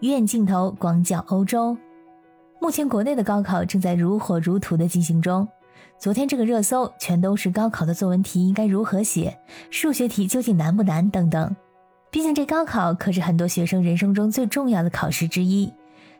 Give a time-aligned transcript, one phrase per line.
[0.00, 1.74] 鱼眼镜头广角欧洲。
[2.60, 5.48] 目前国内的高考正在如火如荼的进行中。
[5.98, 9.38] 昨天这个热搜全都是高考的作文题应该如何写，
[9.70, 11.56] 数学题究竟难不难等等。
[12.10, 15.72] 毕竟这高考可是很多学生人生中最重要的考试之一，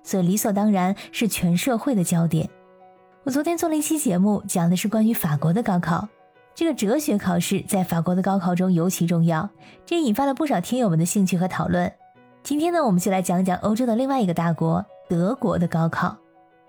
[0.02, 2.48] 所以理所当然是全社会的焦点。
[3.24, 6.08] 我昨天做了一期节目，讲的是关于法国的高考。
[6.54, 9.50] 这个哲学考试在法国的高考中尤其重要，
[9.84, 11.92] 这引发了不少听友们的兴趣和讨论。
[12.46, 16.16] 今天呢，我们就来讲讲欧洲的另外一个大国德国的高考。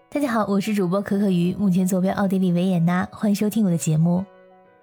[0.10, 4.26] 大家好，我是主播可可鱼，目前坐标奥地利维也纳，欢迎收听我的节目。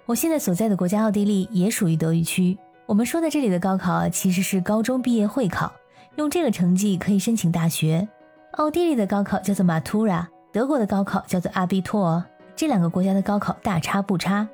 [0.06, 2.56] 我现在所在的国家奥地利也属于德语区。
[2.86, 5.72] 我们说的这里的高考其实是高中毕业会考，
[6.14, 8.06] 用这个成绩可以申请大学。
[8.52, 12.22] 奥地利的高考叫做 Matura，德国的高考叫做 Abitur。
[12.54, 14.46] 这两个国家的高考大差不差，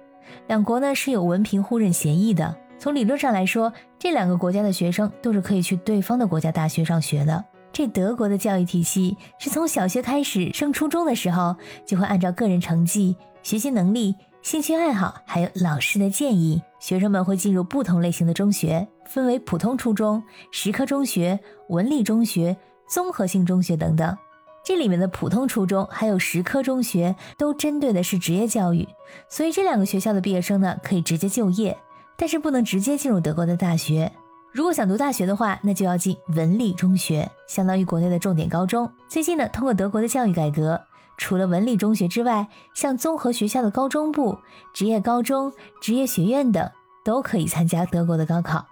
[0.47, 2.57] 两国呢是有文凭互认协议的。
[2.81, 7.45] 从理论上来说，这两个国家的学生都是可以去对方的国家大学上学的。
[7.71, 11.55] 这德国的教育体系是从小学开始，升初中的时候
[11.85, 21.39] 就会按照个人成绩、学习能力、兴趣爱好，还有老师的建议，学生们会进入不同类型的中学，分为普通初中、实科中学、
[21.69, 22.57] 文理中学、
[22.89, 24.17] 综合性中学等等。
[24.65, 28.89] 这里面的普通初中还有实科中学都针对的是职业教育，
[29.29, 31.77] 所以这两个学校的毕业生呢可以直接就业，
[32.21, 34.13] 但是不能直接进入德国的大学。
[34.53, 38.93] 如果想读大学的话，那就要进文理中学，相当于国内的重点高中。
[39.09, 40.79] 最近呢，通过德国的教育改革，
[41.17, 44.37] 除了文理中学之外，像综合学校的高中部、
[44.75, 46.71] 职业高中、职业学院等
[47.03, 48.67] 都可以参加德国的高考。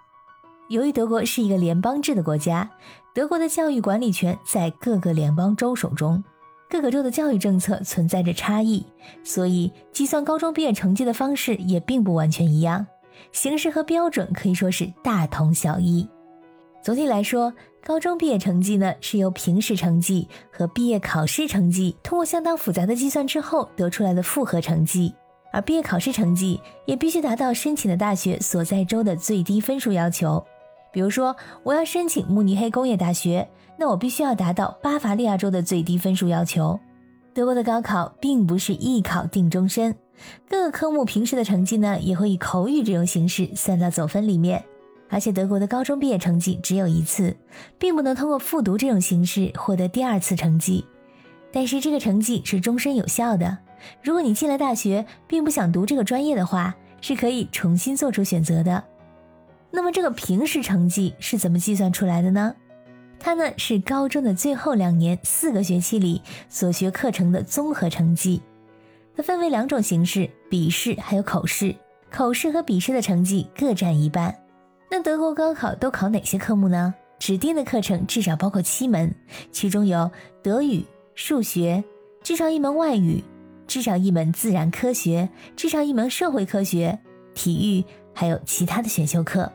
[0.67, 2.69] 由于德国是一个联邦制的国家，
[3.15, 6.23] 德国的教育管理权在各个联邦州手中，
[6.69, 8.85] 各个州的教育政策存在着差异，
[9.23, 12.85] 所以计算高中毕业成绩的方式也并不完全一样。
[13.31, 16.07] 形式和标准可以说是大同小异。
[16.81, 17.53] 总体来说，
[17.83, 25.13] 高中毕业成绩呢是由平时成绩和毕业考试成绩通过相当复杂的计算之后得出来的复合成绩，
[25.51, 30.43] 而毕业考试成绩也必须达到申请的大学所在州的最低分数要求。
[30.91, 36.79] 比如说，我要申请慕尼黑工业大学，那我必须要达到巴伐利亚州的最低分数要求。
[37.33, 39.95] 德国的高考并不是一考定终身。
[40.49, 44.63] 各个科目平时的成绩呢，也会以口语这种形式算到总分里面。
[45.09, 47.35] 而且德国的高中毕业成绩只有一次，
[47.77, 50.85] 并不能通过复读这种形式获得第二次成绩。
[51.51, 53.57] 但是这个成绩是终身有效的。
[54.03, 58.83] 如果你进了大学，并不想读这个专业的话，是可以重新做出选择的。
[59.71, 62.53] 那么这个平时成绩是怎么计算出来的呢？
[63.19, 68.41] 它呢是高中的最后两年四个学期里所学课程的综合成绩。
[69.15, 71.75] 它分为两种形式：笔试还有口试。
[72.11, 74.35] 口试和笔试的成绩各占一半。
[74.89, 76.93] 那德国高考都考哪些科目呢？
[77.19, 79.13] 指定的课程至少包括七门，
[79.51, 80.09] 其中有
[80.41, 81.83] 德语、数学，
[82.23, 83.23] 至少一门外语，
[83.67, 86.97] 至少一门自然科学，至少一门社会科学，
[87.35, 89.51] 体育，还有其他的选修课。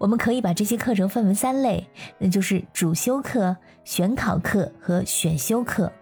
[0.00, 1.86] 我们可以把这些课程分为三类，
[2.18, 5.92] 那就是主修课、选考课和选修课。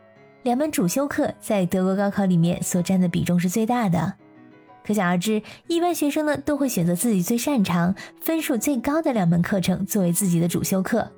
[0.44, 4.14] 两门主修课在德国高考里面所占的比重是最大的，
[4.84, 11.10] 可想而知，一般学生呢都会选择自己最擅长、分数最高的两门课程作为自己的主修课，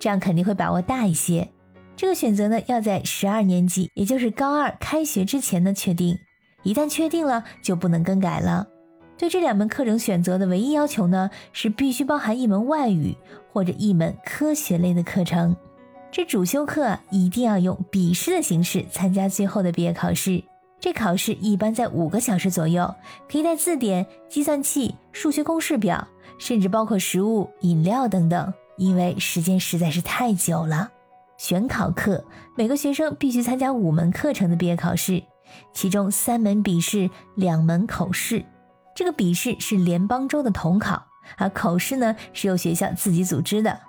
[0.00, 1.48] 这样肯定会把握大一些。
[1.94, 6.18] 这个选择呢要在十二年级，也就是高二开学之前呢确定，
[6.64, 8.66] 一旦确定了就不能更改了。
[9.16, 13.16] 对这两门课程选择的唯一要求呢是必须包含一门外语
[13.52, 15.56] 或者一门科学类的课程。
[16.10, 20.42] 这主修课一定要用笔试的形式参加最后的毕业考试。
[20.78, 22.94] 这考试一般在五个小时左右，
[23.30, 26.06] 可以带字典、计算器、数学公式表，
[26.38, 28.52] 甚至包括食物、饮料等等。
[28.76, 30.90] 因为时间实在是太久了。
[31.38, 32.24] 选考课
[32.56, 35.22] 每个学生必须参加五门课程的毕业考试，
[35.72, 38.44] 其中三门笔试，两门口试。
[38.94, 41.04] 这个笔试是联邦州的统考，
[41.36, 43.80] 而口试呢是由学校自己组织的。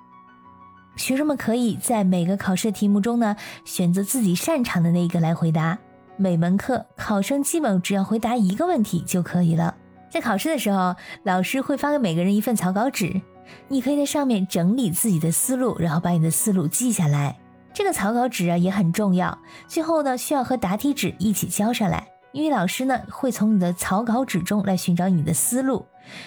[0.95, 3.35] 学生们可以在每个考试题目中呢，
[3.66, 5.78] 选择自己擅长的那一个来回答。
[6.17, 9.75] 每门课考生基本只要回答一个问题就可以了。
[10.09, 13.22] 在考试的时候，老师会发给每个人一份草稿纸，
[13.67, 17.37] 你可以在上面整理自己的思路，然后把你的思路记下来。
[17.73, 19.37] 这个草稿纸啊也很重要，
[19.67, 25.85] 最后呢需要和答题纸一起交上来，因为老师呢会从你的草稿纸中来寻找你的思路，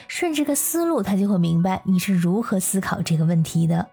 [0.08, 3.86] 顺着这个思路，他就会明白你是如何思考这个问题的。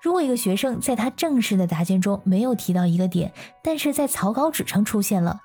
[0.00, 3.30] 如果一个学生在他正式的答卷中没有提到一个点，
[3.62, 5.38] 但是在草稿纸上出现了，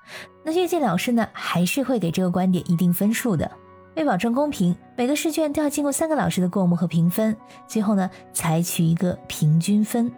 [0.45, 3.51] 那阅卷老师呢还是会给这个观点一定分数的。
[3.97, 7.35] 为保证公平，每个试卷都要经过三个老师的过目和评分，
[7.67, 10.09] 最后呢采取一个平均分。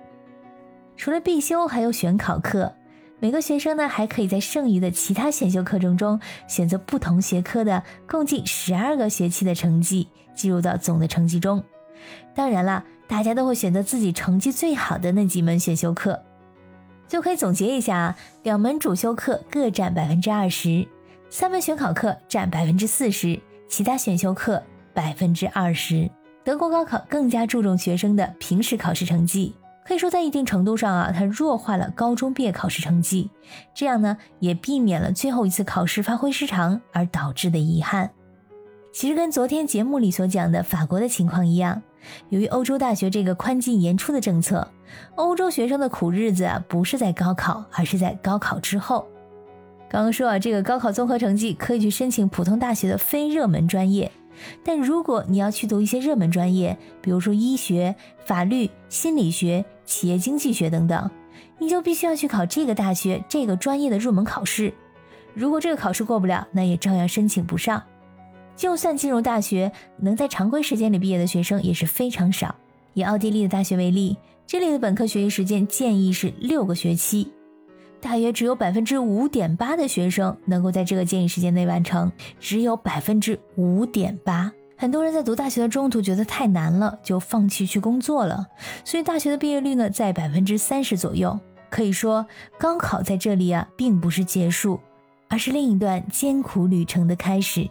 [0.96, 2.72] 除了必修，还有选考课。
[3.20, 11.64] 每个学生呢，还可以在剩余的其他选修课程中选择不同学科的共计十二个学期的成绩，计入到总的成绩中。
[12.36, 16.22] 当然了，大家都会选择自己成绩最好的那几门选修课。
[17.08, 20.86] 就可以总结一下啊，两门主修课各占百分之二十，
[21.30, 23.40] 三门选考课占百分之四十，
[23.70, 24.62] 其他选修课
[24.94, 26.10] 百分之二十。
[26.44, 29.56] 德国高考更加注重学生的平时考试成绩。
[29.88, 33.30] 可以说，在一定程度上啊，它弱化了高中毕业考试成绩，
[33.74, 38.10] 这样呢，也避免了最后一次考试发挥失常而导致的遗憾。
[38.92, 41.84] 其实跟昨天节目里所讲的法国的情况一样，
[42.30, 44.68] 由于欧洲大学这个宽进严出的政策，
[45.16, 49.06] 欧洲学生的苦日子啊，不是在高考，而是在高考之后。
[49.88, 54.12] 刚刚说啊，这个高考综合成绩可以去申请普通大学的非热门专业。
[54.64, 57.96] 但如果你要去读一些热门专业，比如说医学、
[58.26, 61.10] 法律、心理学、企业经济学等等，
[61.60, 64.74] 你就必须要去考这个大学这个专业的入门考试。
[65.34, 67.82] 如果这个考试过不了，那也照样申请不上。
[68.56, 72.56] 就算进入大学，能在常规时间里毕业的学生也是非常少。
[72.94, 74.16] 以奥地利的大学为例，
[74.48, 77.32] 这里的本科学习时间建议是六个学期。
[78.06, 84.52] 大约只有百分之五点八的学生能够在这个建议时间内完成，只有百分之五点八。
[84.78, 88.46] 很多人在读大学的中途觉得太难了，就放弃去工作了。
[88.84, 91.40] 所以大学的毕业率呢，在百分之三十左右。
[91.72, 92.28] 可以说，
[92.60, 94.80] 高考在这里啊，并不是结束，
[95.28, 97.68] 而是另一段艰苦旅程的开始。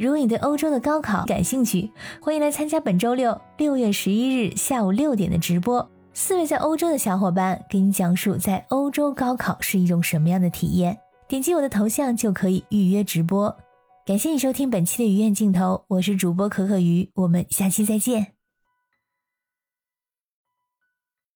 [0.00, 5.88] 如果你对欧洲的高考感兴趣，欢迎来参加本周六六月十一日下午六点的直播。
[6.14, 10.98] 四位在欧洲的小伙伴给你讲述在欧洲高考是一种什么样的体验。
[11.26, 13.54] 点击我的头像就可以预约直播。
[14.04, 18.31] 感谢你收听本期的鱼眼镜头，我是主播可可鱼，我们下期再见。